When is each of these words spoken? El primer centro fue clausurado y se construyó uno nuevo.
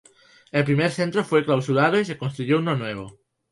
El 0.51 0.63
primer 0.65 0.89
centro 0.91 1.23
fue 1.23 1.45
clausurado 1.45 1.99
y 1.99 2.05
se 2.05 2.17
construyó 2.17 2.57
uno 2.57 2.75
nuevo. 2.75 3.19